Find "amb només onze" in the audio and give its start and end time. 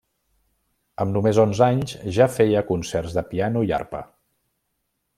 1.03-1.67